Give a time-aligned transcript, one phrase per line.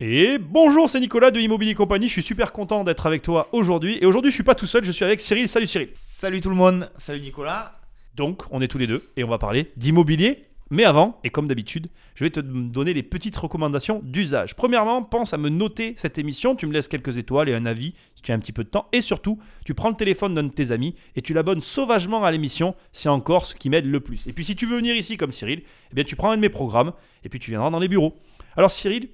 [0.00, 2.06] Et bonjour, c'est Nicolas de Immobilier Compagnie.
[2.06, 3.98] Je suis super content d'être avec toi aujourd'hui.
[4.00, 5.48] Et aujourd'hui, je suis pas tout seul, je suis avec Cyril.
[5.48, 5.88] Salut Cyril.
[5.96, 7.72] Salut tout le monde, salut Nicolas.
[8.14, 10.44] Donc, on est tous les deux et on va parler d'immobilier.
[10.70, 14.54] Mais avant, et comme d'habitude, je vais te donner les petites recommandations d'usage.
[14.54, 16.54] Premièrement, pense à me noter cette émission.
[16.54, 18.68] Tu me laisses quelques étoiles et un avis si tu as un petit peu de
[18.68, 18.86] temps.
[18.92, 22.30] Et surtout, tu prends le téléphone d'un de tes amis et tu l'abonnes sauvagement à
[22.30, 22.76] l'émission.
[22.92, 24.28] C'est encore ce qui m'aide le plus.
[24.28, 26.42] Et puis, si tu veux venir ici comme Cyril, eh bien, tu prends un de
[26.42, 26.92] mes programmes
[27.24, 28.16] et puis tu viendras dans les bureaux.
[28.56, 29.08] Alors, Cyril,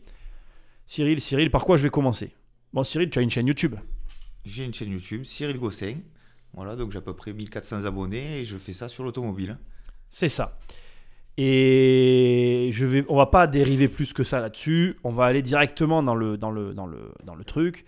[0.86, 2.34] Cyril, Cyril, par quoi je vais commencer?
[2.72, 3.76] Bon, Cyril, tu as une chaîne YouTube.
[4.44, 5.96] J'ai une chaîne YouTube, Cyril Gossin.
[6.52, 9.58] Voilà, donc j'ai à peu près 1400 abonnés et je fais ça sur l'automobile.
[10.08, 10.58] C'est ça.
[11.36, 14.96] Et je vais, on va pas dériver plus que ça là-dessus.
[15.02, 17.84] On va aller directement dans le, dans le, dans le, dans le truc.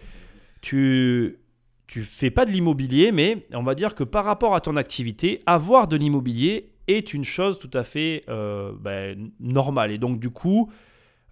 [0.63, 1.38] Tu,
[1.87, 5.43] tu fais pas de l'immobilier, mais on va dire que par rapport à ton activité,
[5.47, 9.93] avoir de l'immobilier est une chose tout à fait euh, ben, normale.
[9.93, 10.71] Et donc du coup,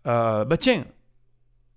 [0.07, 0.85] euh, bah tiens,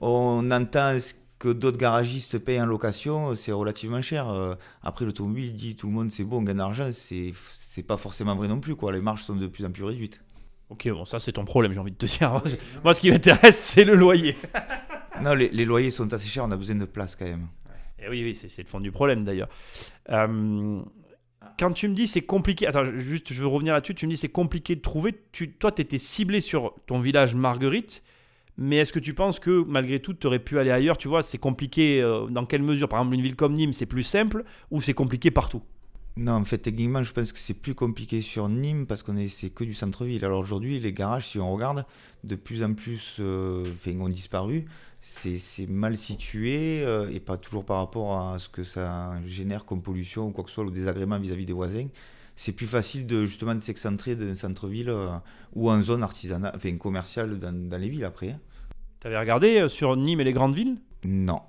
[0.00, 4.28] on entend ce que d'autres garagistes payent en location, c'est relativement cher.
[4.28, 6.88] Euh, après, l'automobile dit tout le monde c'est bon, on gagne de l'argent.
[6.92, 8.76] C'est c'est pas forcément vrai non plus.
[8.76, 8.92] Quoi.
[8.92, 10.20] Les marges sont de plus en plus réduites.
[10.68, 12.30] Ok, bon, ça, c'est ton problème, j'ai envie de te dire.
[12.84, 14.36] Moi, ce qui m'intéresse, c'est le loyer.
[15.20, 16.44] Non, les, les loyers sont assez chers.
[16.44, 17.46] On a besoin de place quand même.
[17.98, 19.48] Et Eh oui, oui, c'est c'est le fond du problème d'ailleurs.
[20.10, 20.80] Euh,
[21.62, 24.16] quand tu me dis c'est compliqué, attends, juste je veux revenir là-dessus, tu me dis
[24.16, 28.02] c'est compliqué de trouver, tu, toi tu étais ciblé sur ton village Marguerite,
[28.58, 31.22] mais est-ce que tu penses que malgré tout tu aurais pu aller ailleurs, tu vois,
[31.22, 34.44] c'est compliqué euh, dans quelle mesure Par exemple, une ville comme Nîmes c'est plus simple
[34.72, 35.62] ou c'est compliqué partout?
[36.16, 39.28] Non, en fait, techniquement, je pense que c'est plus compliqué sur Nîmes parce qu'on est,
[39.28, 40.24] c'est que du centre-ville.
[40.24, 41.86] Alors aujourd'hui, les garages, si on regarde,
[42.24, 43.64] de plus en plus euh,
[43.98, 44.66] ont disparu.
[45.04, 49.82] C'est mal situé euh, et pas toujours par rapport à ce que ça génère comme
[49.82, 51.88] pollution ou quoi que ce soit, ou désagrément vis-à-vis des voisins.
[52.36, 55.08] C'est plus facile de justement de s'excentrer d'un centre-ville euh,
[55.54, 58.30] ou en zone artisanale, enfin commerciale dans, dans les villes après.
[58.30, 58.40] hein.
[59.00, 60.76] T'avais regardé euh, sur Nîmes et les grandes villes?
[61.04, 61.40] Non.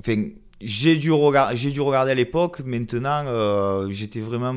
[0.00, 0.30] Enfin,
[0.60, 2.60] j'ai dû, dû regarder à l'époque.
[2.64, 4.50] Maintenant, euh, j'étais vraiment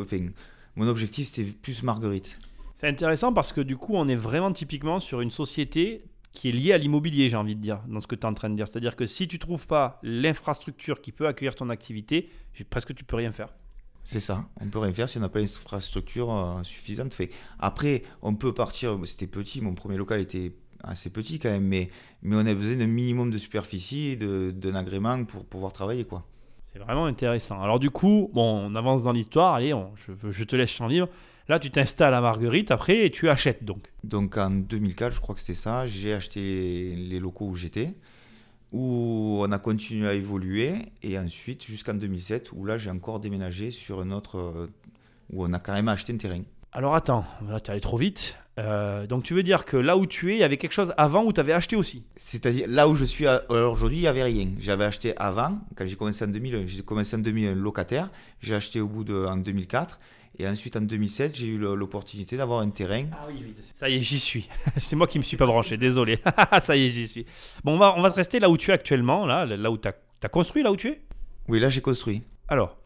[0.00, 0.26] enfin,
[0.74, 2.38] mon objectif, c'était plus Marguerite.
[2.74, 6.52] C'est intéressant parce que du coup on est vraiment typiquement sur une société qui est
[6.52, 8.56] liée à l'immobilier, j'ai envie de dire, dans ce que tu es en train de
[8.56, 8.68] dire.
[8.68, 12.28] C'est-à-dire que si tu trouves pas l'infrastructure qui peut accueillir ton activité,
[12.70, 13.48] presque tu peux rien faire.
[14.02, 14.44] C'est ça.
[14.60, 17.14] On peut rien faire si on n'a pas l'infrastructure euh, suffisante.
[17.14, 17.30] Fait.
[17.58, 18.98] Après, on peut partir.
[19.04, 19.62] C'était petit.
[19.62, 20.52] Mon premier local était
[20.82, 21.88] assez petit quand même, mais,
[22.20, 26.04] mais on a besoin d'un minimum de superficie d'un agrément pour pouvoir travailler.
[26.04, 26.26] quoi.
[26.64, 27.62] C'est vraiment intéressant.
[27.62, 29.54] Alors du coup, bon, on avance dans l'histoire.
[29.54, 31.08] Allez, on- je, je te laisse champ libre.
[31.46, 33.92] Là, tu t'installes à Marguerite après et tu achètes donc.
[34.02, 36.40] Donc en 2004, je crois que c'était ça, j'ai acheté
[36.96, 37.92] les, locaux où j'étais,
[38.72, 43.70] où on a continué à évoluer, et ensuite jusqu'en 2007, où là j'ai encore déménagé
[43.70, 44.70] sur un autre, euh,
[45.30, 46.40] où on a carrément acheté un terrain.
[46.72, 48.38] Alors attends, là tu es allé trop vite.
[48.58, 50.94] Euh, donc tu veux dire que là où tu es, il y avait quelque chose
[50.96, 52.04] avant où tu avais acheté aussi?
[52.16, 54.48] C'est-à-dire là où je suis alors aujourd'hui, il n'y avait rien.
[54.58, 58.10] J'avais acheté avant, quand j'ai commencé en 2000, j'ai commencé en 2001 locataire,
[58.40, 59.98] j'ai acheté au bout de en 2004,
[60.38, 63.04] et ensuite en 2007, j'ai eu l'opportunité d'avoir un terrain.
[63.12, 63.54] Ah oui, oui.
[63.72, 64.48] Ça y est, j'y suis.
[64.78, 66.18] C'est moi qui me suis pas branché, désolé.
[66.62, 67.26] ça y est, j'y suis.
[67.62, 69.78] Bon, on va, on va se rester là où tu es actuellement, là, là où
[69.78, 71.00] tu as, construit, là où tu es?
[71.48, 72.22] Oui, là j'ai construit.
[72.48, 72.76] Alors,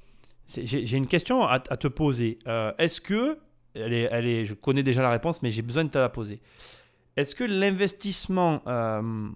[0.47, 2.39] j'ai j'ai une question à, à te poser.
[2.47, 3.39] Euh, Est-ce que
[3.75, 6.09] elle est, elle est, je connais déjà la réponse, mais j'ai besoin de te la
[6.09, 6.41] poser.
[7.17, 9.29] Est-ce que l'investissement euh,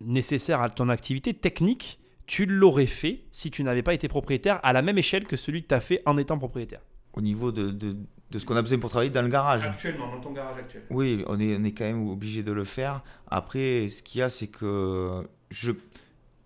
[0.00, 4.72] nécessaire à ton activité technique, tu l'aurais fait si tu n'avais pas été propriétaire à
[4.72, 6.80] la même échelle que celui que tu as fait en étant propriétaire?
[7.14, 7.96] Au niveau de, de,
[8.30, 9.64] de ce qu'on a besoin pour travailler dans le garage.
[9.64, 10.82] Actuellement, dans ton garage actuel.
[10.90, 13.02] Oui, on est, on est quand même obligé de le faire.
[13.28, 15.72] Après, ce qu'il y a, c'est que je.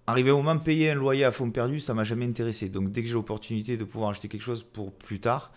[0.07, 2.69] Arrivé au moment de payer un loyer à fond perdu, ça m'a jamais intéressé.
[2.69, 5.53] Donc dès que j'ai l'opportunité de pouvoir acheter quelque chose pour plus tard,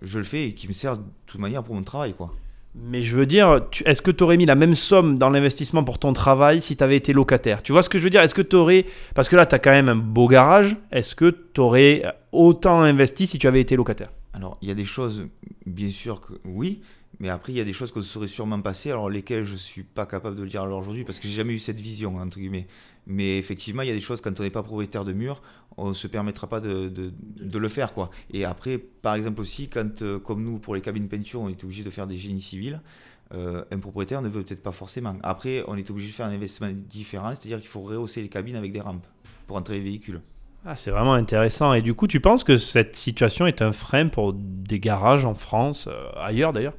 [0.00, 2.14] je le fais et qui me sert de toute manière pour mon travail.
[2.14, 2.30] quoi.
[2.74, 5.98] Mais je veux dire, est-ce que tu aurais mis la même somme dans l'investissement pour
[5.98, 7.62] ton travail si tu avais été locataire?
[7.62, 8.22] Tu vois ce que je veux dire?
[8.22, 8.86] Est-ce que tu aurais.
[9.14, 10.76] Parce que là, tu as quand même un beau garage.
[10.92, 14.10] Est-ce que tu aurais autant investi si tu avais été locataire?
[14.32, 15.26] Alors, il y a des choses,
[15.66, 16.82] bien sûr que oui,
[17.18, 19.82] mais après, il y a des choses que serait sûrement passées, alors lesquelles je suis
[19.82, 22.66] pas capable de le dire aujourd'hui parce que j'ai jamais eu cette vision, entre guillemets.
[23.06, 25.42] Mais effectivement, il y a des choses, quand on n'est pas propriétaire de mur,
[25.76, 27.92] on ne se permettra pas de le faire.
[27.92, 28.10] quoi.
[28.30, 31.62] Et après, par exemple aussi, quand, euh, comme nous, pour les cabines peinture, on est
[31.64, 32.80] obligé de faire des génies civils,
[33.32, 35.16] euh, un propriétaire ne veut peut-être pas forcément.
[35.22, 38.56] Après, on est obligé de faire un investissement différent, c'est-à-dire qu'il faut rehausser les cabines
[38.56, 39.06] avec des rampes
[39.46, 40.20] pour entrer les véhicules.
[40.64, 41.72] Ah, c'est vraiment intéressant.
[41.72, 45.34] Et du coup, tu penses que cette situation est un frein pour des garages en
[45.34, 46.74] France, euh, ailleurs d'ailleurs?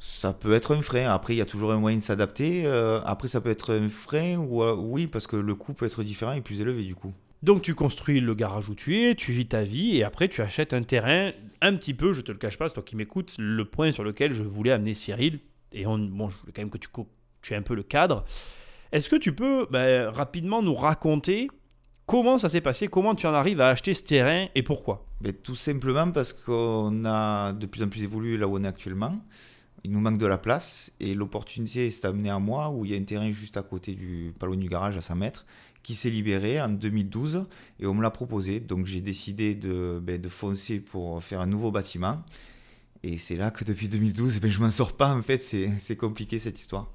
[0.00, 1.08] Ça peut être un frein.
[1.10, 2.62] Après, il y a toujours un moyen de s'adapter.
[2.64, 5.86] Euh, après, ça peut être un frein ou euh, oui, parce que le coût peut
[5.86, 7.12] être différent et plus élevé du coup.
[7.42, 10.42] Donc tu construis le garage où tu es, tu vis ta vie et après tu
[10.42, 11.30] achètes un terrain
[11.62, 14.02] un petit peu, je te le cache pas, c'est toi qui m'écoutes, le point sur
[14.02, 15.38] lequel je voulais amener Cyril,
[15.72, 16.88] et on, bon, je voulais quand même que tu,
[17.42, 18.24] tu aies un peu le cadre.
[18.90, 21.48] Est-ce que tu peux ben, rapidement nous raconter
[22.08, 25.06] comment ça s'est passé, comment tu en arrives à acheter ce terrain et pourquoi?
[25.20, 28.68] Mais tout simplement parce qu'on a de plus en plus évolué là où on est
[28.68, 29.20] actuellement.
[29.84, 32.94] Il nous manque de la place et l'opportunité s'est amenée à moi où il y
[32.94, 35.44] a un terrain juste à côté du pas loin du garage à 100 mètres
[35.82, 37.46] qui s'est libéré en 2012
[37.78, 38.58] et on me l'a proposé.
[38.58, 42.22] Donc j'ai décidé de, ben, de foncer pour faire un nouveau bâtiment.
[43.02, 45.38] Et c'est là que depuis 2012, ben, je m'en sors pas en fait.
[45.78, 46.90] C'est compliqué cette histoire.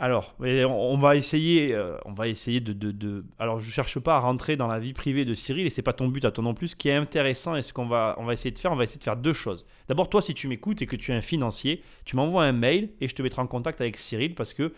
[0.00, 4.56] Alors, on va essayer, euh, on va essayer de, Alors, je cherche pas à rentrer
[4.56, 6.68] dans la vie privée de Cyril et c'est pas ton but à toi non plus.
[6.68, 8.84] Ce qui est intéressant et ce qu'on va, on va essayer de faire, on va
[8.84, 9.66] essayer de faire deux choses.
[9.88, 12.90] D'abord, toi, si tu m'écoutes et que tu es un financier, tu m'envoies un mail
[13.00, 14.72] et je te mettrai en contact avec Cyril parce que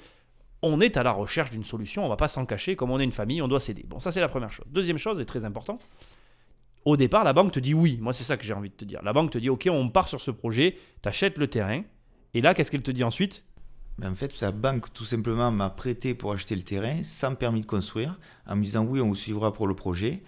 [0.63, 2.05] on est à la recherche d'une solution.
[2.05, 2.77] On va pas s'en cacher.
[2.77, 3.85] Comme on est une famille, on doit s'aider.
[3.87, 4.67] Bon, ça c'est la première chose.
[4.69, 5.79] Deuxième chose, et très important.
[6.85, 7.99] Au départ, la banque te dit oui.
[8.03, 9.03] Moi, c'est ça que j'ai envie de te dire.
[9.03, 10.77] La banque te dit ok, on part sur ce projet.
[11.01, 11.83] T'achètes le terrain.
[12.35, 13.45] Et là, qu'est-ce qu'elle te dit ensuite?
[13.99, 17.63] Mais en fait, la banque tout simplement m'a prêté pour acheter le terrain sans permis
[17.63, 20.23] de construire, en me disant oui, on vous suivra pour le projet.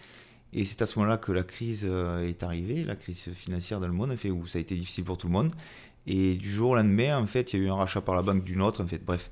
[0.55, 3.87] Et c'est à ce moment-là que la crise euh, est arrivée, la crise financière dans
[3.87, 5.53] le monde, en où ça a été difficile pour tout le monde.
[6.07, 8.23] Et du jour au lendemain, en fait, il y a eu un rachat par la
[8.23, 9.31] banque d'une autre, en fait, bref.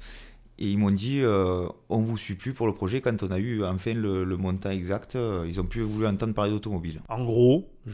[0.59, 3.01] Et ils m'ont dit, euh, on vous suit plus pour le projet.
[3.01, 6.51] Quand on a eu enfin le, montant exact, euh, ils ont plus voulu entendre parler
[6.51, 7.01] d'automobile.
[7.09, 7.93] En gros, je,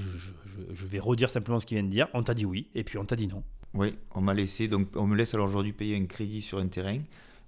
[0.74, 2.08] je- vais redire simplement ce qu'il vient de dire.
[2.14, 3.42] On t'a dit oui, et puis on t'a dit non.
[3.74, 6.68] Oui, on m'a laissé, donc on me laisse alors aujourd'hui payer un crédit sur un
[6.68, 6.98] terrain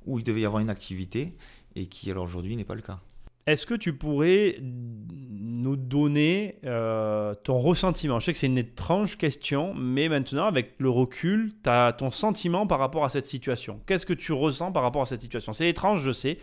[0.06, 1.34] où il devait y avoir une activité
[1.76, 3.00] et qui alors aujourd'hui n'est pas le cas.
[3.46, 8.18] Est-ce que tu pourrais nous donner euh, ton ressentiment?
[8.18, 12.10] Je sais que c'est une étrange question, mais maintenant, avec le recul, tu as ton
[12.10, 13.80] sentiment par rapport à cette situation.
[13.86, 15.52] Qu'est-ce que tu ressens par rapport à cette situation?
[15.52, 16.38] C'est étrange, je sais,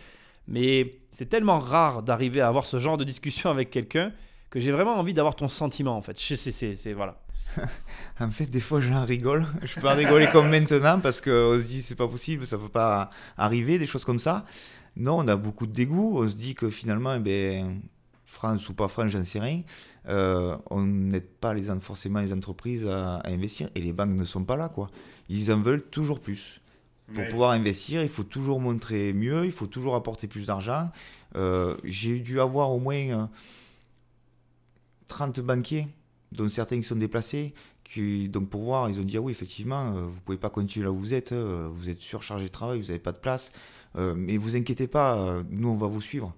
[0.46, 4.12] mais c'est tellement rare d'arriver à avoir ce genre de discussion avec quelqu'un
[4.50, 6.16] que j'ai vraiment envie d'avoir ton sentiment, en fait.
[6.16, 7.20] C'est- voilà.
[8.20, 9.46] En fait, des fois, j'en rigole.
[9.62, 12.68] Je peux pas rigoler comme maintenant parce qu'on se dit c'est pas possible, ça peut
[12.68, 14.44] pas arriver, des choses comme ça.
[14.96, 16.18] Non, on a beaucoup de dégoût.
[16.22, 17.80] On se dit que finalement, eh ben,
[18.24, 19.62] France ou pas France, j'en sais rien.
[20.08, 24.10] euh, on n'aide pas les, en- forcément les entreprises à, à investir et les banques
[24.16, 24.68] ne sont pas là.
[24.68, 24.88] quoi.
[25.28, 26.60] Ils en veulent toujours plus.
[27.14, 30.90] Pour pouvoir investir, il faut toujours montrer mieux, il faut toujours apporter plus d'argent.
[31.36, 33.26] Euh, J'ai dû avoir au moins euh,
[35.08, 35.88] 30 banquiers,
[36.32, 39.94] dont certains qui sont déplacés, qui, donc pour voir, ils ont dit ah oui, effectivement,
[39.94, 42.80] euh, vous pouvez pas continuer là où vous êtes, euh, vous êtes surchargé de travail,
[42.80, 43.52] vous n'avez pas de place,
[43.96, 46.34] euh, mais vous inquiétez pas, nous on va vous suivre.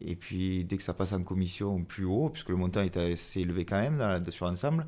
[0.00, 3.40] Et puis dès que ça passe en commission plus haut, puisque le montant est assez
[3.40, 4.86] élevé quand même sur l'ensemble,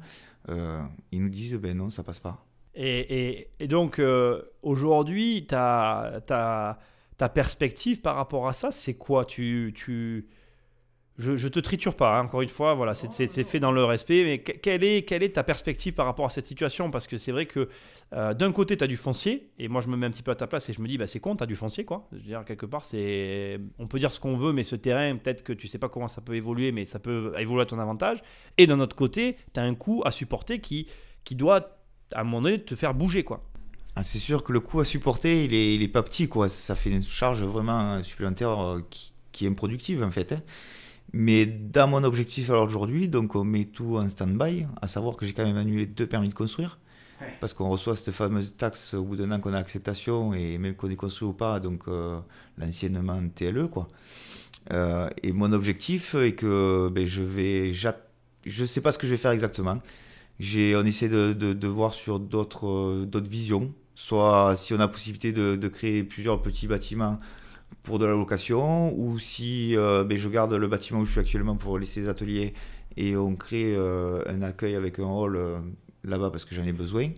[0.49, 0.83] euh,
[1.13, 2.45] ils nous disent ben non, ça passe pas.
[2.75, 6.79] Et, donc, euh, aujourd'hui, ta, ta,
[7.19, 9.25] ta perspective par rapport à ça, c'est quoi?
[9.25, 10.27] Tu, tu...
[11.19, 14.25] Je, je te triture pas, hein, encore une fois, voilà, c'est- fait dans le respect,
[14.25, 16.91] mais que- quelle est, ta perspective par rapport à cette situation?
[16.91, 17.69] Parce que c'est vrai que
[18.15, 20.31] euh, d'un côté, tu as du foncier, et moi je me mets un petit peu
[20.31, 22.09] à ta place et je me dis, bah, c'est con, tu as du foncier, quoi.
[22.13, 25.15] Je veux dire, quelque part, c'est on peut dire ce qu'on veut, mais ce terrain,
[25.17, 27.79] peut-être que tu sais pas comment ça peut évoluer, mais ça peut évoluer à ton
[27.79, 28.23] avantage.
[28.57, 30.87] Et d'un autre côté, tu as un coût à supporter qui,
[31.33, 31.79] doit
[32.15, 33.45] à un moment donné te faire bouger quoi.
[33.97, 36.49] Ah, c'est sûr que le coût à supporter, il est, pas petit, quoi.
[36.49, 40.33] Ça fait une charge vraiment supplémentaire euh, qui, qui est improductive, en fait.
[40.33, 40.41] hein.
[41.13, 45.27] Mais dans mon objectif alors aujourd'hui, donc on met tout en stand-by, à savoir que
[45.27, 46.79] j'ai quand même annulé deux permis de construire.
[47.41, 50.75] parce qu'on reçoit cette fameuse taxe au bout d'un an qu'on a acceptation et même
[50.75, 52.19] qu'on est construit ou pas, donc euh,
[52.59, 53.87] l'anciennement TLE quoi.
[54.73, 59.13] Euh, et mon objectif est que ben, je vais, je sais pas ce que je
[59.13, 59.81] vais faire exactement.
[60.41, 65.33] J'ai, on essaie de, de, voir sur d'autres, d'autres visions, soit si on a possibilité
[65.33, 67.19] de, de, créer plusieurs petits bâtiments
[67.83, 71.57] pour de la location, ou si ben, je garde le bâtiment où je suis actuellement
[71.57, 72.55] pour laisser les ateliers
[72.97, 75.39] et on crée un accueil avec un hall
[76.05, 77.11] là-bas parce que j'en ai besoin.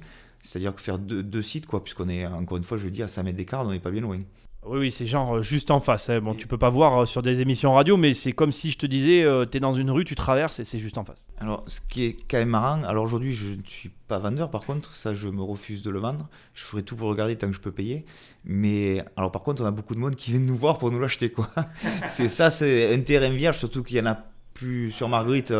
[0.44, 3.08] C'est-à-dire que faire deux, sites, quoi, puisqu'on est, encore une fois, je le dis, à
[3.08, 4.20] 5 mètres d'écart, on n'est pas bien loin.
[4.66, 6.09] Oui, oui, c'est genre euh, juste en face.
[6.09, 6.21] Hein.
[6.21, 8.78] Bon, tu peux pas voir euh, sur des émissions radio, mais c'est comme si je
[8.78, 11.26] te disais, euh, tu es dans une rue, tu traverses et c'est juste en face.
[11.38, 14.62] Alors, ce qui est quand même marrant, alors aujourd'hui, je ne suis pas vendeur, par
[14.62, 16.28] contre, ça, je me refuse de le vendre.
[16.54, 18.06] Je ferai tout pour regarder tant que je peux payer.
[18.44, 20.99] Mais, alors, par contre, on a beaucoup de monde qui vient nous voir pour nous
[20.99, 21.50] l'acheter, quoi.
[22.06, 24.18] c'est ça, c'est un terrain vierge, surtout qu'il y en a
[24.54, 25.52] plus sur Marguerite.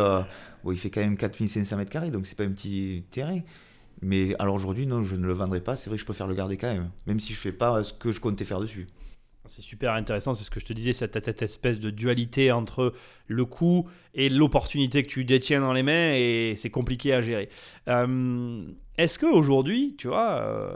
[0.63, 3.39] bon, il fait quand même 4500 mètres carrés, donc c'est pas un petit terrain.
[4.05, 5.75] Mais alors aujourd'hui, non, je ne le vendrai pas.
[5.75, 7.91] C'est vrai que je préfère le garder quand même, même si je fais pas ce
[7.91, 8.85] que je comptais faire dessus.
[9.47, 12.93] C'est super intéressant, c'est ce que je te disais, cette, cette, espèce de dualité entre
[13.27, 17.49] le coût et l'opportunité que tu détiens dans les mains, et c'est compliqué à gérer.
[17.87, 18.63] Euh,
[18.97, 20.75] est-ce qu'aujourd'hui, tu vois, euh,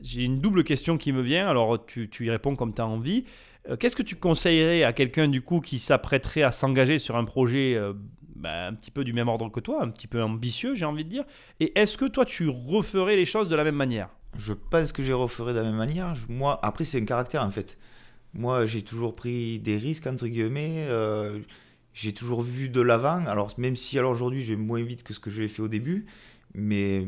[0.00, 2.86] j'ai une double question qui me vient, alors tu, tu y réponds comme tu as
[2.86, 3.24] envie.
[3.68, 7.24] Euh, qu'est-ce que tu conseillerais à quelqu'un du coup qui s'apprêterait à s'engager sur un
[7.24, 7.78] projet
[8.36, 11.04] bah, un petit peu du même ordre que toi, un petit peu ambitieux, j'ai envie
[11.04, 11.24] de dire.
[11.60, 14.08] Et est-ce que toi, tu referais les choses de la même manière?
[14.36, 16.14] Je pense que je referais de la même manière.
[16.28, 17.78] Moi, après, c'est un caractère en fait.
[18.34, 20.86] Moi, j'ai toujours pris des risques entre guillemets.
[20.88, 21.40] Euh,
[21.92, 23.26] j'ai toujours vu de l'avant.
[23.26, 25.62] Alors, même si alors aujourd'hui, je vais moins vite que ce que je l'ai fait
[25.62, 26.06] au début,
[26.54, 27.06] mais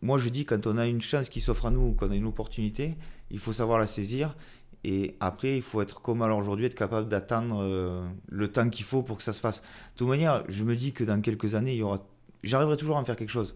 [0.00, 2.26] moi, je dis quand on a une chance qui s'offre à nous, qu'on a une
[2.26, 2.94] opportunité,
[3.30, 4.36] il faut savoir la saisir
[4.84, 8.84] et après, il faut être comme alors aujourd'hui, être capable d'attendre euh, le temps qu'il
[8.84, 9.60] faut pour que ça se fasse.
[9.60, 12.04] De toute manière, je me dis que dans quelques années, il y aura...
[12.42, 13.54] j'arriverai toujours à en faire quelque chose.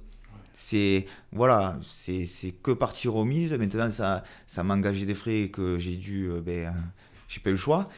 [0.54, 2.24] C'est voilà, c'est,
[2.62, 3.52] que partie remise.
[3.54, 6.72] Maintenant, ça, ça m'a engagé des frais que j'ai dû, euh, ben,
[7.28, 7.88] j'ai pas eu le choix.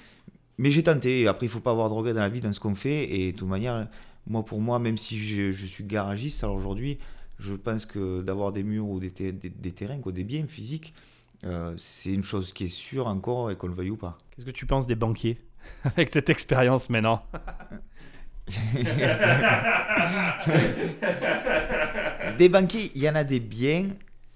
[0.57, 1.29] Mais j'ai tenté.
[1.29, 3.15] Après, il faut pas avoir de regrets dans la vie, dans ce qu'on fait.
[3.15, 3.89] Et de toute manière,
[4.27, 6.99] moi, pour moi, même si je, je suis garagiste, alors aujourd'hui,
[7.39, 10.95] je pense que d'avoir des murs ou des, des, des terrains, quoi, des biens physiques,
[11.45, 14.19] euh, c'est une chose qui est sûre encore et qu'on le veuille ou pas.
[14.31, 15.39] Qu'est-ce que tu penses des banquiers
[15.85, 17.25] avec cette expérience maintenant
[22.39, 23.89] Des banquiers, il y en a des biens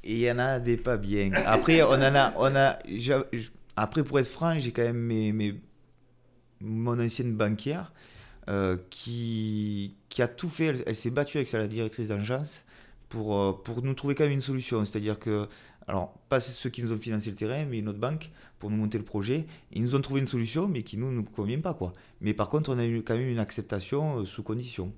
[0.05, 1.33] et il y en a des pas bien.
[1.47, 2.79] Après, on en a, on a,
[3.77, 5.55] après pour être franc, j'ai quand même mes,
[6.61, 7.93] mon ancienne banquière
[8.49, 10.67] euh, qui, qui a tout fait.
[10.67, 12.63] Elle, elle s'est battue avec sa directrice d'agence
[13.13, 14.85] pour, euh, pour nous trouver quand même une solution.
[14.85, 15.47] C'est-à-dire que
[15.87, 18.77] alors, pas ceux qui nous ont financé le terrain, mais une autre banque pour nous
[18.77, 19.47] monter le projet.
[19.73, 21.75] Ils nous ont trouvé une solution, mais qui nous ne convient pas.
[21.75, 21.93] quoi.
[22.21, 24.93] Mais par contre, on a eu quand même une acceptation euh, sous condition.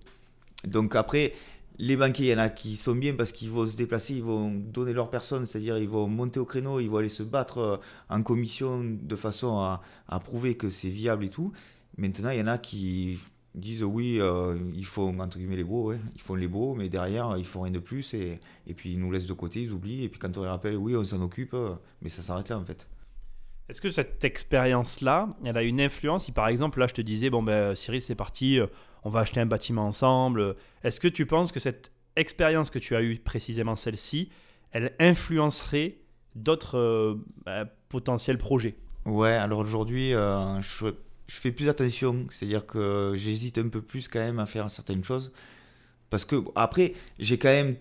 [0.64, 1.32] Donc après,
[1.78, 4.22] les banquiers, il y en a qui sont bien parce qu'ils vont se déplacer, ils
[4.22, 7.58] vont donner leur personne, c'est-à-dire ils vont monter au créneau, ils vont aller se battre
[7.58, 7.76] euh,
[8.10, 11.52] en commission de façon à, à prouver que c'est viable et tout.
[11.96, 13.18] Maintenant, il y en a qui
[13.54, 17.36] disent oui, euh, ils font entre guillemets les beaux, ils font les beaux, mais derrière
[17.38, 20.04] ils font rien de plus et, et puis ils nous laissent de côté, ils oublient
[20.04, 22.58] et puis quand on les rappelle, oui, on s'en occupe, euh, mais ça s'arrête là
[22.58, 22.88] en fait.
[23.68, 26.24] Est-ce que cette expérience-là, elle a une influence?
[26.24, 28.66] Si par exemple, là je te disais, bon ben Cyril, c'est parti, euh,
[29.04, 32.96] on va acheter un bâtiment ensemble, est-ce que tu penses que cette expérience que tu
[32.96, 34.30] as eue, précisément celle-ci,
[34.72, 35.98] elle influencerait
[36.34, 38.76] d'autres ben, potentiels projets?
[39.04, 40.92] Ouais, alors aujourd'hui, je
[41.26, 42.26] je fais plus attention.
[42.30, 45.32] C'est-à-dire que j'hésite un peu plus quand même à faire certaines choses.
[46.10, 47.76] Parce que, après, j'ai quand même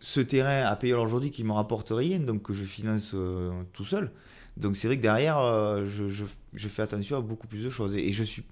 [0.00, 3.84] ce terrain à payer aujourd'hui qui me rapporte rien, donc que je finance euh, tout
[3.84, 4.10] seul.
[4.56, 6.24] Donc c'est vrai que derrière, euh, je,
[6.68, 7.94] fais attention à beaucoup plus de choses.
[7.94, 8.44] Et, et, je suis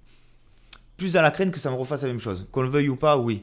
[0.97, 2.47] plus à la crainte que ça me refasse la même chose.
[2.51, 3.43] Qu'on le veuille ou pas, oui.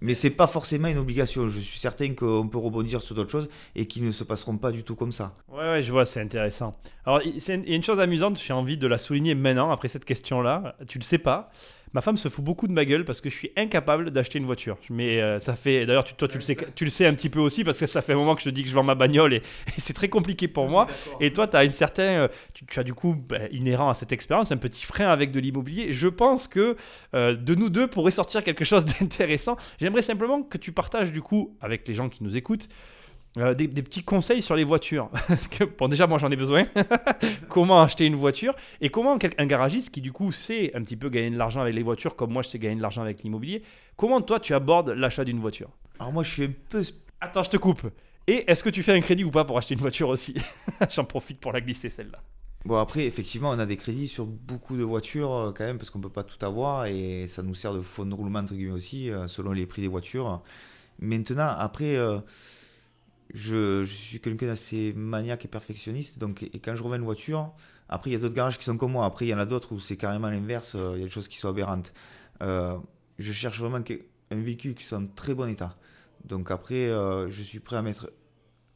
[0.00, 1.48] Mais c'est pas forcément une obligation.
[1.48, 4.72] Je suis certain qu'on peut rebondir sur d'autres choses et qui ne se passeront pas
[4.72, 5.34] du tout comme ça.
[5.48, 6.76] Ouais, ouais je vois, c'est intéressant.
[7.04, 10.04] Alors, il y a une chose amusante, j'ai envie de la souligner maintenant, après cette
[10.04, 10.76] question-là.
[10.88, 11.50] Tu le sais pas.
[11.92, 14.46] Ma femme se fout beaucoup de ma gueule parce que je suis incapable d'acheter une
[14.46, 14.78] voiture.
[14.90, 15.86] Mais euh, ça fait.
[15.86, 18.00] D'ailleurs, toi, tu le, sais, tu le sais un petit peu aussi parce que ça
[18.00, 19.42] fait un moment que je te dis que je vends ma bagnole et,
[19.78, 20.86] c'est très compliqué pour moi.
[21.20, 22.20] Et toi, tu as une certaine.
[22.20, 25.40] Euh, tu, as du coup, ben, inhérent à cette expérience, un petit frein avec de
[25.40, 25.92] l'immobilier.
[25.92, 26.76] Je pense que
[27.14, 29.56] euh, de nous deux pourrait sortir quelque chose d'intéressant.
[29.80, 32.68] J'aimerais simplement que tu partages du coup avec les gens qui nous écoutent.
[33.38, 35.08] Euh, des, petits conseils sur les voitures.
[35.28, 36.64] Parce que, bon, déjà, moi j'en ai besoin.
[37.48, 41.08] comment acheter une voiture et comment un garagiste qui, du coup, sait un petit peu
[41.08, 43.62] gagner de l'argent avec les voitures, comme moi je sais gagner de l'argent avec l'immobilier,
[43.96, 45.70] comment toi tu abordes l'achat d'une voiture?
[46.00, 46.82] Alors, moi je suis un peu.
[47.20, 47.82] Attends, je te coupe.
[48.26, 50.34] Et est-ce que tu fais un crédit ou pas pour acheter une voiture aussi?
[50.90, 52.18] J'en profite pour la glisser celle-là.
[52.64, 55.88] Bon, après, effectivement, on a des crédits sur beaucoup de voitures euh, quand même, parce
[55.88, 58.72] qu'on peut pas tout avoir et ça nous sert de fonds de roulement, entre guillemets
[58.72, 60.42] aussi, euh, selon les prix des voitures.
[60.98, 61.96] Maintenant, après
[63.34, 66.18] je, suis quelqu'un d'assez maniaque et perfectionniste.
[66.18, 67.52] Donc, et quand je revends une voiture,
[67.88, 69.04] après, il y a d'autres garages qui sont comme moi.
[69.04, 70.74] Après, il y en a d'autres où c'est carrément l'inverse.
[70.76, 71.92] euh, Il y a des choses qui sont aberrantes.
[72.42, 72.78] Euh,
[73.18, 73.80] je cherche vraiment
[74.30, 75.76] un véhicule qui soit en très bon état.
[76.24, 78.10] Donc après, euh, je suis prêt à mettre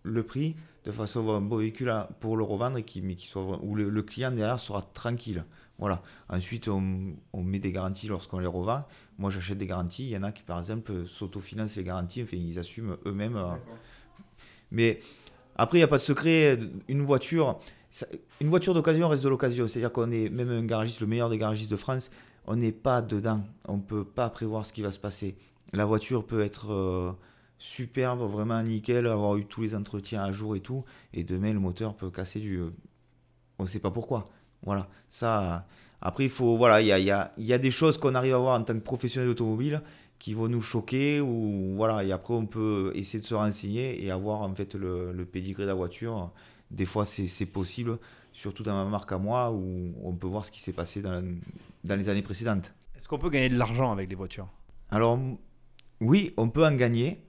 [0.03, 3.01] le prix de façon à avoir un beau véhicule à- pour le revendre et qui,
[3.01, 5.45] mais qui soit, où le, client derrière sera tranquille.
[5.79, 6.03] Voilà.
[6.29, 8.85] Ensuite, on, met des garanties lorsqu'on les revend.
[9.19, 10.05] Moi, j'achète des garanties.
[10.05, 12.23] Il y en a qui, par exemple, s'autofinancent les garanties.
[12.23, 13.41] Enfin, ils assument eux-mêmes.
[14.71, 14.99] Mais
[15.57, 16.59] après, il n'y a pas de secret.
[16.89, 17.59] Une voiture,
[18.41, 19.67] une voiture d'occasion reste de l'occasion.
[19.67, 22.11] C'est-à-dire qu'on est même un garagiste, le meilleur des garagistes de France,
[22.47, 23.43] on n'est pas dedans.
[23.69, 25.37] On ne peut pas prévoir ce qui va se passer.
[25.73, 27.13] La voiture peut être euh,
[27.59, 30.85] superbe, vraiment nickel, avoir eu tous les entretiens à jour et tout.
[31.13, 32.61] Et demain, le moteur peut casser du.
[33.59, 34.25] On ne sait pas pourquoi.
[34.63, 34.89] Voilà.
[35.09, 35.67] Ça.
[36.01, 36.57] Après, il faut.
[36.57, 38.81] Voilà, il y a, y a des choses qu'on arrive à voir en tant que
[38.81, 39.83] professionnel automobile
[40.25, 44.11] qui vont nous choquer ou voilà et après on peut essayer de se renseigner et
[44.11, 46.33] avoir en fait le, le pédigré de la voiture
[46.71, 47.99] des fois c'est possible
[48.33, 51.23] surtout dans ma marque à moi où on peut voir ce qui s'est passé dans,
[51.85, 54.49] dans les années précédentes Est-ce qu'on peut gagner de l'argent avec les voitures?
[54.91, 55.19] Alors
[56.01, 57.23] oui on peut en gagner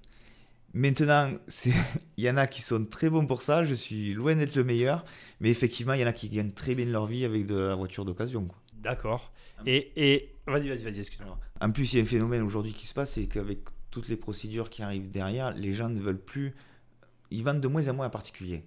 [0.73, 1.73] maintenant c'est
[2.15, 4.63] il y en a qui sont très bons pour ça je suis loin d'être le
[4.63, 5.03] meilleur
[5.41, 7.75] mais effectivement il y en a qui gagnent très bien leur vie avec de la
[7.75, 8.47] voiture d'occasion.
[8.73, 9.33] D'accord.
[9.65, 10.35] Et, et...
[10.47, 11.39] vas-y, vas-y, vas-y, excuse-moi.
[11.61, 13.59] En plus, il y a un phénomène aujourd'hui qui se passe, c'est qu'avec
[13.91, 16.53] toutes les procédures qui arrivent derrière, les gens ne veulent plus.
[17.31, 18.65] Ils vendent de moins en moins à particulier.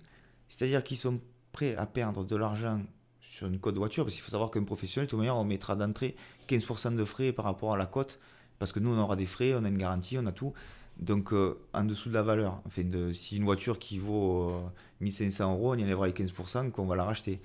[0.48, 1.20] C'est-à-dire qu'ils sont
[1.52, 2.80] prêts à perdre de l'argent
[3.20, 5.44] sur une cote de voiture, parce qu'il faut savoir qu'un professionnel, de toute manière, on
[5.44, 6.16] mettra d'entrée
[6.48, 8.18] 15% de frais par rapport à la cote,
[8.58, 10.54] parce que nous, on aura des frais, on a une garantie, on a tout.
[10.98, 14.60] Donc, euh, en dessous de la valeur, enfin, de, si une voiture qui vaut euh,
[15.00, 17.40] 1500 euros, on y enlèvera les 15% qu'on va la racheter.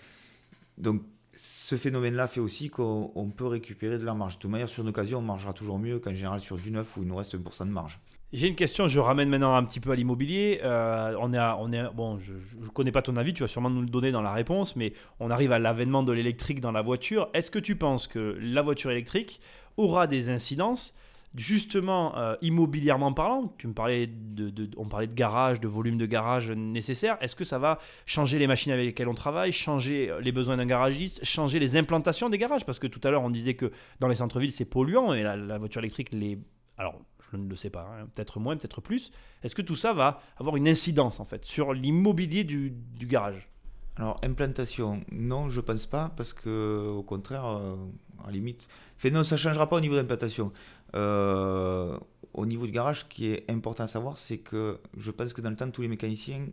[0.77, 1.03] Donc,
[1.33, 4.35] ce phénomène-là fait aussi qu'on on peut récupérer de la marge.
[4.35, 6.95] De toute manière, sur une occasion, on margera toujours mieux qu'en général sur du neuf
[6.97, 7.99] où il nous reste 1% de marge.
[8.31, 10.59] J'ai une question, je ramène maintenant un petit peu à l'immobilier.
[10.63, 13.47] Euh, on est, à- on est, bon, je ne connais pas ton avis, tu vas
[13.47, 16.71] sûrement nous le donner dans la réponse, mais on arrive à l'avènement de l'électrique dans
[16.71, 17.29] la voiture.
[17.33, 19.39] Est-ce que tu penses que la voiture électrique
[19.77, 20.95] aura des incidences,
[21.35, 26.05] justement euh, immobilièrement parlant Tu me parlais de, on parlait de garage, de volume de
[26.05, 27.17] garage nécessaire.
[27.21, 30.57] Est-ce que ça va changer les machines avec lesquelles on travaille, changer euh, les besoins
[30.57, 32.65] d'un garagiste, changer les implantations des garages?
[32.65, 35.57] Parce que tout à l'heure on disait que dans les centres-villes c'est polluant et la,
[35.57, 36.39] voiture électrique les
[36.77, 36.99] alors
[37.31, 39.11] je ne le sais pas, hein, peut-être moins, peut-être plus.
[39.43, 43.49] Est-ce que tout ça va avoir une incidence en fait sur l'immobilier du, garage?
[43.95, 47.75] Alors, implantation, non, je pense pas, parce que au contraire, euh,
[48.23, 48.67] à la limite.
[49.11, 50.51] Non, ça changera pas au niveau d'implantation.
[50.95, 51.97] Euh,
[52.33, 55.41] au niveau du garage, ce qui est important à savoir, c'est que je pense que
[55.41, 56.47] dans le temps, tous les mécaniciens.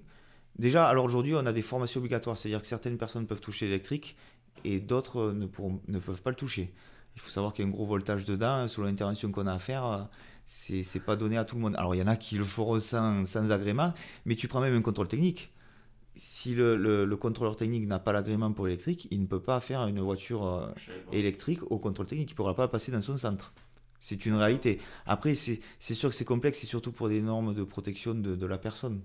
[0.59, 4.17] Déjà, alors aujourd'hui, on a des formations obligatoires, c'est-à-dire que certaines personnes peuvent toucher l'électrique
[4.65, 6.73] et d'autres ne, pourront- ne peuvent pas le toucher.
[7.17, 9.59] Il faut savoir qu'il y a un gros voltage dedans, selon l'intervention qu'on a à
[9.59, 9.99] faire, euh,
[10.45, 11.75] c'est c'est pas donné à tout le monde.
[11.77, 13.95] Alors il y en a qui le feront sans, sans agrément,
[14.27, 15.51] mais tu prends même un contrôle technique
[16.17, 19.61] si le, le- le contrôleur technique n'a pas l'agrément pour l'électrique, il ne peut pas
[19.61, 20.67] faire une voiture euh,
[21.13, 22.31] électrique au contrôle technique.
[22.31, 23.55] Il ne pourra pas passer dans son centre.
[24.01, 24.81] C'est une réalité.
[25.07, 28.47] Après, c'est sûr que c'est complexe, c'est surtout pour des normes de protection de, de
[28.47, 29.03] la personne.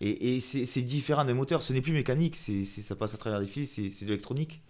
[0.00, 3.40] Et, et c'est différent d'un moteur, ce n'est plus mécanique, c'est ça passe à travers
[3.40, 4.62] des fils, c'est c'est de l'électronique.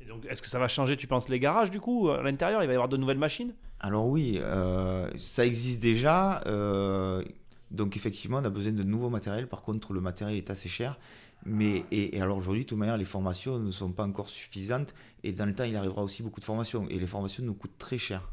[0.00, 2.62] Et donc, est-ce que ça va changer, tu penses, les garages du coup À l'intérieur,
[2.62, 3.54] il va y avoir de nouvelles machines?
[3.80, 6.42] Alors oui, euh, ça existe déjà.
[6.46, 7.22] euh,
[7.70, 9.48] donc effectivement, on a besoin de nouveaux matériels.
[9.48, 10.98] Par contre, le matériel est assez cher.
[11.44, 14.94] Mais, et, et alors aujourd'hui, de toute manière, les formations ne sont pas encore suffisantes.
[15.24, 16.88] Et dans le temps, il arrivera aussi beaucoup de formations.
[16.88, 18.30] Et les formations nous coûtent très cher.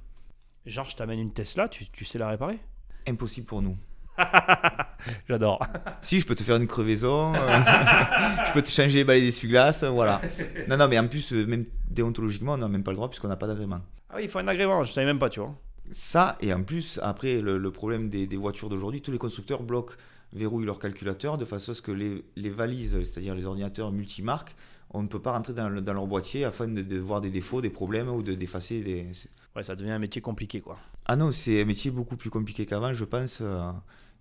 [0.65, 2.59] Genre, je t'amène une Tesla, tu, tu sais la réparer
[3.07, 3.77] Impossible pour nous.
[5.29, 5.65] J'adore.
[6.01, 7.37] Si, je peux te faire une crevaison, euh,
[8.47, 10.21] je peux te changer les balais d'essuie-glace, voilà.
[10.67, 13.29] Non, non, mais en plus, euh, même déontologiquement, on n'a même pas le droit puisqu'on
[13.29, 13.79] n'a pas d'agrément.
[14.09, 15.55] Ah oui, il faut un agrément, je savais même pas, tu vois.
[15.91, 19.63] Ça, et en plus, après, le, le problème des, des voitures d'aujourd'hui, tous les constructeurs
[19.63, 19.93] bloquent,
[20.33, 24.55] verrouillent leur calculateur de façon à ce que les, les valises, c'est-à-dire les ordinateurs multimarques,
[24.91, 27.29] on ne peut pas rentrer dans, le- dans leur boîtier afin de, de voir des
[27.31, 29.07] défauts, des problèmes ou de d'effacer des.
[29.55, 30.77] Ouais, ça devient un métier compliqué, quoi.
[31.05, 33.71] Ah non, c'est un métier beaucoup plus compliqué qu'avant, je pense, euh,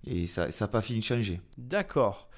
[0.07, 1.41] et ça n'a pas fini de changer.
[1.59, 2.29] D'accord.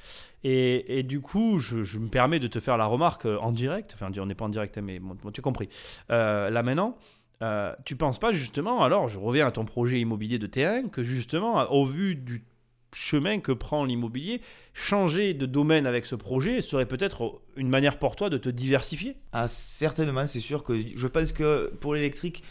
[0.42, 3.52] Et, et du coup, je, je me permets de te faire la remarque euh, en
[3.52, 3.92] direct.
[3.94, 5.68] Enfin, on n'est pas en direct, mais bon, bon, tu as compris.
[6.10, 6.98] Euh, là maintenant,
[7.42, 11.02] euh, tu penses pas justement, alors je reviens à ton projet immobilier de terrain, que
[11.02, 12.44] justement, au vu du
[12.92, 14.42] chemin que prend l'immobilier,
[14.74, 19.16] changer de domaine avec ce projet serait peut-être une manière pour toi de te diversifier?
[19.32, 22.42] Ah, certainement, c'est sûr que je pense que pour l'électrique,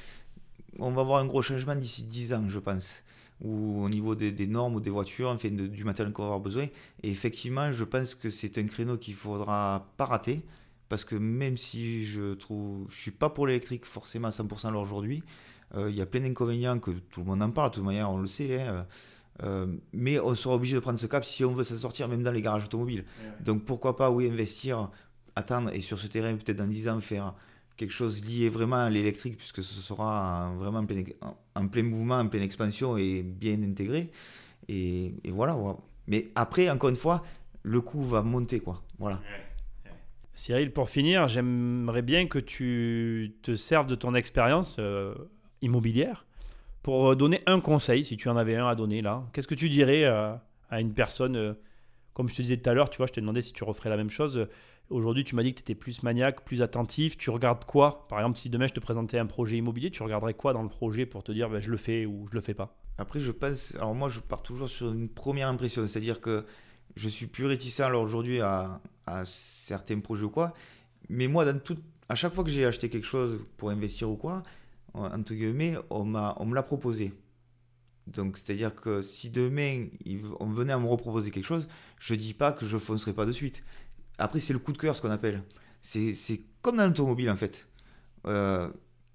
[0.77, 2.93] on va avoir un gros changement d'ici 10 ans, je pense.
[3.41, 6.27] Ou au niveau des, des normes ou des voitures, enfin de- du matériel qu'on va
[6.27, 6.65] avoir besoin.
[7.03, 10.41] Et effectivement, je pense que c'est un créneau qu'il faudra pas rater.
[10.89, 14.71] Parce que même si je trouve, je suis pas pour l'électrique forcément à 100% à
[14.71, 15.23] l'heure aujourd'hui,
[15.75, 18.09] euh, il y a plein d'inconvénients que tout le monde en parle, de toute manière,
[18.11, 18.59] on le sait.
[18.61, 18.85] hein.
[19.43, 22.23] Euh, mais on sera obligé de prendre ce cap si on veut s'en sortir, même
[22.23, 23.05] dans les garages automobiles.
[23.41, 24.89] Donc pourquoi pas, oui, investir,
[25.35, 27.33] attendre et sur ce terrain, peut-être dans 10 ans, faire
[27.79, 31.03] quelque chose lié vraiment à l'électrique, puisque ce sera vraiment en plein,
[31.55, 34.11] en plein, mouvement, en pleine expansion et bien intégré.
[34.67, 35.57] Et, voilà,
[36.07, 37.23] Mais après, encore une fois,
[37.63, 38.83] le coût va monter, quoi.
[38.99, 39.21] Voilà.
[40.33, 45.15] Cyril, pour finir, j'aimerais bien que tu te serves de ton expérience euh,
[45.61, 46.25] immobilière
[46.83, 49.23] pour donner un conseil, si tu en avais un à donner là.
[49.31, 50.33] Qu'est-ce que tu dirais euh,
[50.69, 51.53] à une personne, euh,
[52.13, 53.89] comme je te disais tout à l'heure, tu vois, je t'ai demandé si tu referais
[53.89, 54.47] la même chose.
[54.89, 57.15] Aujourd'hui, tu m'as dit que tu étais plus maniaque, plus attentif.
[57.15, 58.07] Tu regardes quoi?
[58.07, 60.69] Par exemple, si demain je te présentais un projet immobilier, tu regarderais quoi dans le
[60.69, 62.75] projet pour te dire ben, je le fais ou je le fais pas?
[62.97, 63.75] Après, je pense.
[63.75, 65.85] Alors, moi, je pars toujours sur une première impression.
[65.85, 66.43] C'est-à-dire que
[66.95, 68.81] je suis plus réticent aujourd'hui à,
[69.25, 70.53] certains projets ou quoi.
[71.07, 71.45] Mais moi,
[72.09, 74.43] à chaque fois que j'ai acheté quelque chose pour investir ou quoi,
[74.93, 77.13] entre guillemets, on, on me l'a proposé.
[78.07, 79.85] Donc, c'est-à-dire que si demain,
[80.39, 81.67] on venait à me reproposer quelque chose,
[81.99, 83.63] je dis pas que je foncerai pas de suite.
[84.19, 85.43] Après, c'est le coup de cœur, ce qu'on appelle.
[85.81, 87.65] C'est comme dans l'automobile, en fait.
[88.27, 88.69] Euh,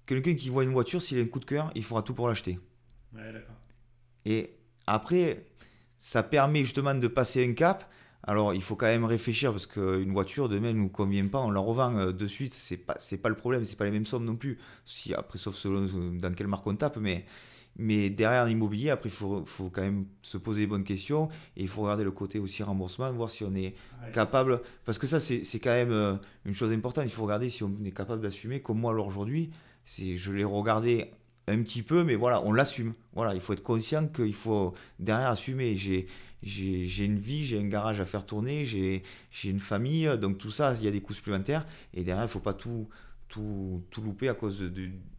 [0.05, 2.27] quelqu'un qui voit une voiture, s'il a un coup de cœur, il fera tout pour
[2.27, 2.59] l'acheter.
[3.13, 3.55] Ouais, d'accord.
[4.25, 5.45] Et après,
[5.99, 7.89] ça permet justement de passer un cap.
[8.23, 11.51] Alors, il faut quand même réfléchir parce qu'une voiture, demain, ne nous convient pas, on
[11.51, 12.53] la revend euh, de suite.
[12.53, 14.57] C'est pas, pas le problème, c'est pas les mêmes sommes non plus.
[14.83, 17.25] Si, après, sauf selon dans quelle marque on tape, mais
[17.77, 21.63] mais derrière l'immobilier, après, il faut, faut, quand même se poser les bonnes questions et
[21.63, 23.75] il faut regarder le côté aussi remboursement, voir si on est
[24.13, 24.61] capable.
[24.85, 27.05] Parce que ça, c'est quand même euh, une chose importante.
[27.05, 28.61] Il faut regarder si on est capable d'assumer.
[28.61, 29.49] Comme moi, alors aujourd'hui,
[29.85, 31.11] je l'ai regardé
[31.47, 32.93] un petit peu, mais voilà, on l'assume.
[33.13, 35.75] Voilà, il faut être conscient qu'il faut derrière assumer.
[35.75, 36.07] J'ai
[36.41, 39.01] j'ai une vie, j'ai un garage à faire tourner, j'ai
[39.43, 41.65] une famille, donc tout ça, il y a des coûts supplémentaires.
[41.95, 42.87] Et derrière, il ne faut pas tout,
[43.27, 44.63] tout, tout louper à cause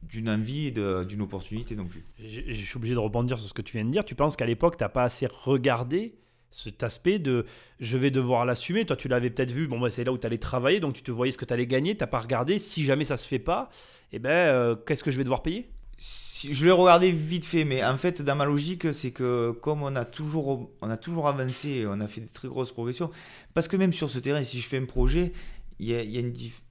[0.02, 2.04] d'une envie et d'une opportunité non plus.
[2.18, 4.04] Je, suis obligé de rebondir sur ce que tu viens de dire.
[4.04, 6.14] Tu penses qu'à l'époque, tu n'as pas assez regardé
[6.50, 7.44] cet aspect de
[7.80, 8.86] je vais devoir l'assumer.
[8.86, 11.02] Toi, tu l'avais peut-être vu, bon, bah, c'est là où tu allais travailler, donc tu
[11.02, 11.96] te voyais ce que tu allais gagner.
[11.96, 13.68] Tu n'as pas regardé, si jamais ça se fait pas,
[14.12, 15.68] eh ben, euh, qu'est-ce que je vais devoir payer?
[15.98, 19.82] Si, Je l'ai regardé vite fait, mais en fait, dans ma logique, c'est que comme
[19.82, 23.10] on a, toujours, on a toujours avancé, on a fait des très grosses progressions,
[23.54, 25.32] parce que même sur ce terrain, si je fais un projet,
[25.78, 26.65] il y a, y a une différence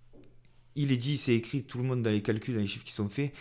[0.75, 2.93] il est dit, c'est écrit, tout le monde dans les calculs, dans les chiffres qui
[2.93, 3.33] sont faits.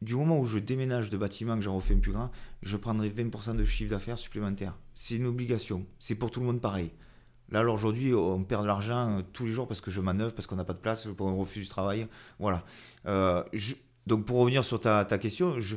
[0.00, 2.30] Du moment où je déménage de bâtiment, que j'en refais un plus grand,
[2.62, 4.78] je prendrai 20% de chiffre d'affaires supplémentaire.
[4.94, 5.86] C'est une obligation.
[5.98, 6.92] C'est pour tout le monde pareil.
[7.50, 10.46] Là, aujourd'hui, on perd de l'argent euh, tous les jours parce que je manœuvre, parce
[10.46, 12.06] qu'on n'a pas de place, pour un refus du travail.
[12.38, 12.64] Voilà.
[13.06, 13.42] Euh,
[14.06, 15.76] donc, pour revenir sur ta, question, je,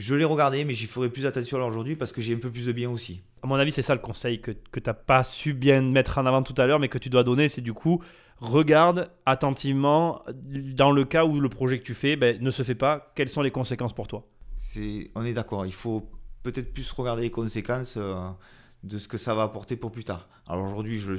[0.00, 2.66] je l'ai regardé, mais j'y ferai plus attention aujourd'hui parce que j'ai un peu plus
[2.66, 3.22] de bien aussi.
[3.42, 6.16] À mon avis, c'est ça le conseil que, que tu n'as pas su bien mettre
[6.18, 7.50] en avant tout à l'heure, mais que tu dois donner.
[7.50, 8.02] C'est du coup,
[8.38, 12.74] regarde attentivement dans le cas où le projet que tu fais ben, ne se fait
[12.74, 14.26] pas, quelles sont les conséquences pour toi?
[14.56, 16.10] C'est, On est d'accord, il faut
[16.42, 18.14] peut-être plus regarder les conséquences euh,
[18.82, 20.28] de ce que ça va apporter pour plus tard.
[20.46, 21.12] Alors aujourd'hui, je,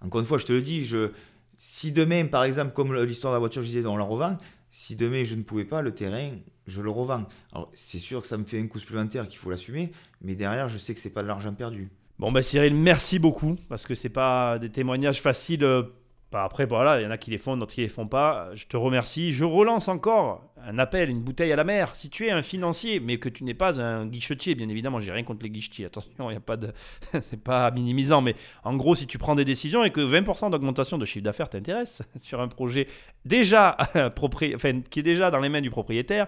[0.00, 1.12] encore une fois, je te le dis, je,
[1.58, 4.36] si demain, par exemple, comme l'histoire de la voiture, je disais, on la revend,
[4.68, 6.30] si demain je ne pouvais pas, le terrain,
[6.66, 7.24] je le revends.
[7.52, 10.68] Alors c'est sûr que ça me fait un coût supplémentaire qu'il faut l'assumer, mais derrière,
[10.68, 11.90] je sais que c'est pas de l'argent perdu.
[12.18, 15.64] Bon, bah Cyril, merci beaucoup, parce que c'est pas des témoignages faciles.
[15.64, 15.82] Euh,
[16.30, 18.50] bah, après, voilà, il y en a qui les font, d'autres qui les font pas.
[18.54, 19.32] Je te remercie.
[19.32, 21.94] Je relance encore un appel, une bouteille à la mer.
[21.94, 25.12] Si tu es un financier, mais que tu n'es pas un guichetier, bien évidemment, j'ai
[25.12, 25.86] rien contre les guichetiers.
[25.86, 26.72] Attention, il y a pas de,
[27.20, 30.98] c'est pas minimisant, mais en gros, si tu prends des décisions et que 20% d'augmentation
[30.98, 32.86] de chiffre d'affaires t'intéresse sur un projet
[33.24, 36.26] déjà enfin, qui est déjà dans les mains du propriétaire,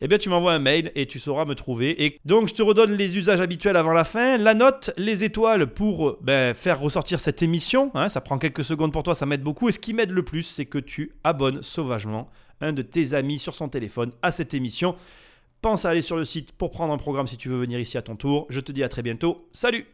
[0.00, 2.04] eh bien tu m'envoies un mail et tu sauras me trouver.
[2.04, 5.68] Et donc je te redonne les usages habituels avant la fin, la note, les étoiles
[5.68, 7.90] pour ben, faire ressortir cette émission.
[7.94, 8.08] Hein.
[8.08, 9.68] ça prend quelques secondes pour toi, ça m'aide beaucoup.
[9.68, 13.38] Et ce qui m'aide le plus, c'est que tu abonnes sauvagement un de tes amis
[13.38, 14.96] sur son téléphone à cette émission.
[15.60, 17.96] Pense à aller sur le site pour prendre un programme si tu veux venir ici
[17.96, 18.46] à ton tour.
[18.50, 19.48] Je te dis à très bientôt.
[19.52, 19.86] Salut